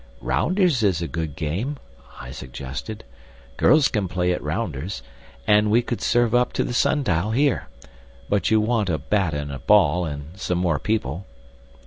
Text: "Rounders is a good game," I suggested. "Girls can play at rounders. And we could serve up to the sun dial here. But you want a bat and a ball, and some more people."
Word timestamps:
"Rounders 0.21 0.81
is 0.81 0.99
a 1.03 1.07
good 1.07 1.35
game," 1.35 1.77
I 2.19 2.31
suggested. 2.31 3.03
"Girls 3.55 3.87
can 3.87 4.07
play 4.07 4.31
at 4.31 4.41
rounders. 4.41 5.03
And 5.45 5.69
we 5.69 5.83
could 5.83 6.01
serve 6.01 6.33
up 6.33 6.53
to 6.53 6.63
the 6.63 6.73
sun 6.73 7.03
dial 7.03 7.33
here. 7.33 7.67
But 8.27 8.49
you 8.49 8.59
want 8.59 8.89
a 8.89 8.97
bat 8.97 9.35
and 9.35 9.51
a 9.51 9.59
ball, 9.59 10.05
and 10.05 10.39
some 10.39 10.57
more 10.57 10.79
people." 10.79 11.27